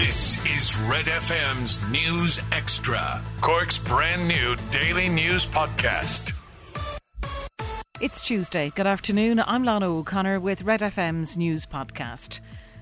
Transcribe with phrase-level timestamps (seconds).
[0.00, 6.32] This is Red FM's News Extra, Cork's brand new daily news podcast.
[8.00, 8.72] It's Tuesday.
[8.74, 9.40] Good afternoon.
[9.46, 12.40] I'm Lana O'Connor with Red FM's News Podcast.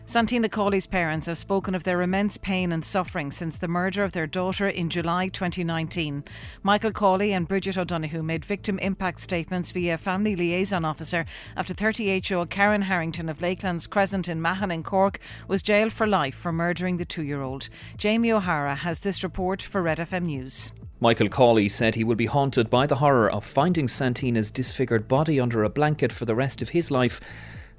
[0.08, 4.12] Santina Cawley's parents have spoken of their immense pain and suffering since the murder of
[4.12, 6.24] their daughter in July 2019.
[6.62, 11.26] Michael Cawley and Bridget O'Donoghue made victim impact statements via family liaison officer
[11.58, 15.92] after 38 year old Karen Harrington of Lakelands Crescent in Mahon in Cork was jailed
[15.92, 17.68] for life for murdering the two year old.
[17.98, 20.72] Jamie O'Hara has this report for Red FM News.
[21.00, 25.38] Michael Cawley said he will be haunted by the horror of finding Santina's disfigured body
[25.38, 27.20] under a blanket for the rest of his life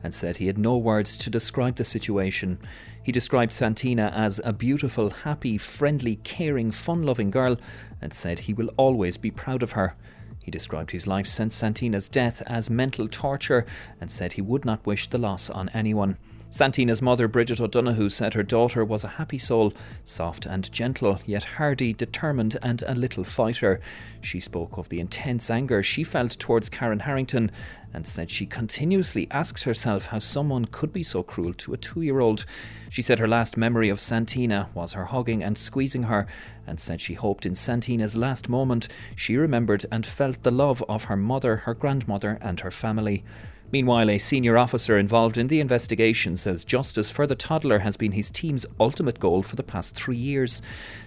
[0.04, 2.60] and said he had no words to describe the situation.
[3.04, 7.58] He described Santina as a beautiful, happy, friendly, caring, fun loving girl
[8.02, 9.96] and said he will always be proud of her.
[10.44, 13.66] He described his life since Santina's death as mental torture
[14.00, 16.18] and said he would not wish the loss on anyone.
[16.52, 19.72] Santina's mother, Bridget O'Donoghue, said her daughter was a happy soul,
[20.04, 23.80] soft and gentle, yet hardy, determined, and a little fighter.
[24.22, 27.52] She spoke of the intense anger she felt towards Karen Harrington
[27.94, 32.02] and said she continuously asks herself how someone could be so cruel to a two
[32.02, 32.46] year old.
[32.90, 36.26] She said her last memory of Santina was her hugging and squeezing her,
[36.66, 41.06] and said she hoped in Santina's last moment she remembered and felt the love of
[41.06, 43.24] her mother, her grandmother, and her family.
[43.72, 48.14] Meanwhile, a senior officer involved in the investigation says justice for the toddler has been
[48.14, 50.64] his team's ultimate goal for the past three years.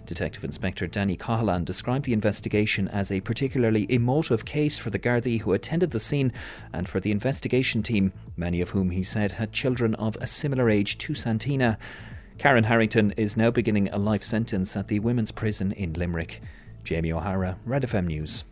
[0.07, 5.41] Detective Inspector Danny Cahalan described the investigation as a particularly emotive case for the Gardaí
[5.41, 6.33] who attended the scene
[6.73, 10.71] and for the investigation team, many of whom he said had children of a similar
[10.71, 11.79] age to Santina.
[12.39, 16.41] Karen Harrington is now beginning a life sentence at the women's prison in Limerick.
[16.85, 18.45] Jamie O'Hara, Red FM News.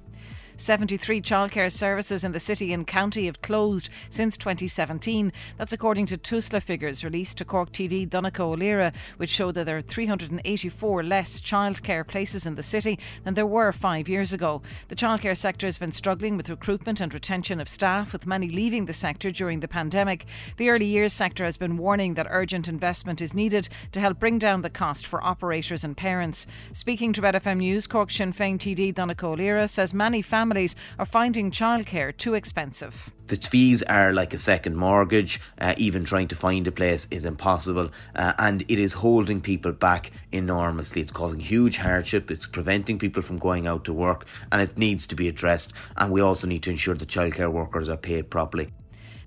[0.61, 5.33] 73 childcare services in the city and county have closed since 2017.
[5.57, 9.79] That's according to TUSLA figures released to Cork TD Donncha O'Leary, which show that there
[9.79, 14.61] are 384 less childcare places in the city than there were five years ago.
[14.89, 18.85] The childcare sector has been struggling with recruitment and retention of staff, with many leaving
[18.85, 20.27] the sector during the pandemic.
[20.59, 24.39] The early years sector has been warning that urgent investment is needed to help bring
[24.39, 26.47] down the cost for operators and parents.
[26.75, 30.75] Speaking to Red FM News, Cork Sinn Féin TD Donncha O'Leary says many families families
[30.99, 33.09] are finding childcare too expensive.
[33.29, 35.41] The fees are like a second mortgage.
[35.61, 39.71] Uh, even trying to find a place is impossible, uh, and it is holding people
[39.71, 41.03] back enormously.
[41.03, 42.33] It's causing huge hardship.
[42.33, 45.73] It's preventing people from going out to work, and it needs to be addressed.
[45.97, 48.71] And we also need to ensure that childcare workers are paid properly.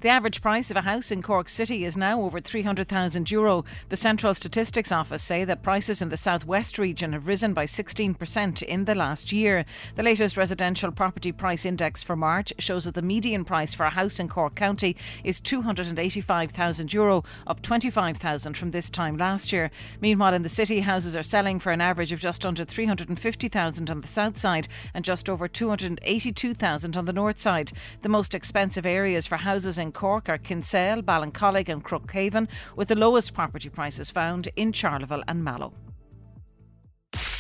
[0.04, 3.64] The average price of a house in Cork City is now over 300,000 euro.
[3.88, 8.64] The Central Statistics Office say that prices in the southwest region have risen by 16%
[8.64, 9.64] in the last year.
[9.96, 13.92] The latest residential property price index for March shows that the median price for a
[13.92, 19.72] house in Cork County is 285,000 euro, up 25,000 from this time last year.
[20.02, 24.02] Meanwhile, in the city, houses are selling for an average of just under 350,000 on
[24.02, 27.72] the south side and just over 282,000 on the north side.
[28.02, 32.96] The most expensive areas for houses in Cork are Kinsale, Ballincollig, and Crosshaven, with the
[32.96, 35.74] lowest property prices found in Charleville and Mallow.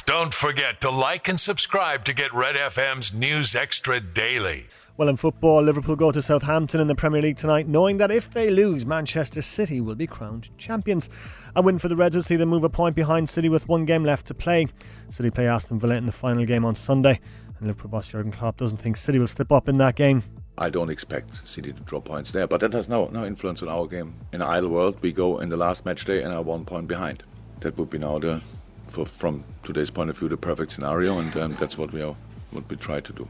[0.05, 4.67] Don't forget to like and subscribe to get Red FM's News Extra daily.
[4.95, 8.29] Well, in football, Liverpool go to Southampton in the Premier League tonight, knowing that if
[8.29, 11.09] they lose, Manchester City will be crowned champions.
[11.55, 13.85] A win for the Reds will see them move a point behind City with one
[13.85, 14.67] game left to play.
[15.09, 17.19] City play Aston Villa in the final game on Sunday,
[17.57, 20.21] and Liverpool boss Jurgen Klopp doesn't think City will slip up in that game.
[20.57, 23.69] I don't expect City to drop points there, but that has no no influence on
[23.69, 24.13] our game.
[24.31, 26.87] In an idle world, we go in the last match day and are one point
[26.87, 27.23] behind.
[27.61, 28.41] That would be now the,
[28.87, 32.15] for, from today's point of view, the perfect scenario, and um, that's what we are
[32.51, 33.27] what we try to do.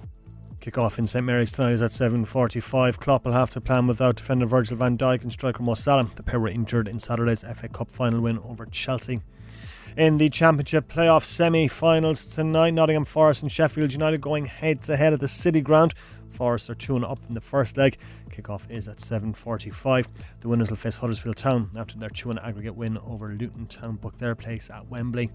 [0.60, 2.98] Kick off in St Mary's tonight is at 7.45.
[2.98, 6.10] Klopp will have to plan without defender Virgil van Dijk and striker Mo Salah.
[6.16, 9.20] The pair were injured in Saturday's FA Cup final win over Chelsea.
[9.98, 14.96] In the Championship playoff semi finals tonight, Nottingham Forest and Sheffield United going head to
[14.96, 15.94] head at the City Ground.
[16.34, 17.98] Forest are 2 up in the first leg.
[18.30, 20.08] Kickoff is at 7.45.
[20.42, 24.18] The winners will face Huddersfield Town after their 2 aggregate win over Luton Town book
[24.18, 25.30] their place at Wembley.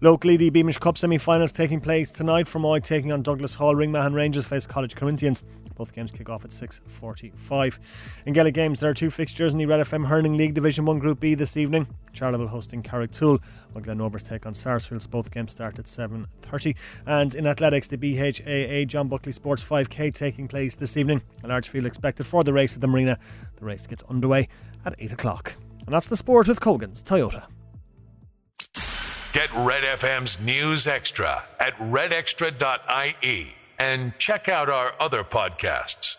[0.00, 2.46] Locally, the Beamish Cup semi finals taking place tonight.
[2.46, 3.74] From Fermoy taking on Douglas Hall.
[3.74, 5.42] Ringmahon Rangers face College Corinthians.
[5.74, 7.78] Both games kick off at 6.45.
[8.26, 11.00] In Gaelic games, there are two fixtures in the Red FM Hurling League Division 1
[11.00, 11.88] Group B this evening.
[12.12, 13.40] Charleville hosting Carrigtwohill,
[13.72, 15.08] while Glen Rovers take on Sarsfields.
[15.08, 16.76] Both games start at 7.30.
[17.04, 21.22] And in athletics, the BHAA John Buckley Sports 5K taking place this evening.
[21.42, 23.18] A large field expected for the race at the Marina.
[23.56, 24.48] The race gets underway
[24.84, 25.54] at 8 o'clock.
[25.86, 27.46] And that's the sport with Colgan's Toyota.
[29.38, 36.16] Get Red FM's News Extra at redextra.ie and check out our other podcasts.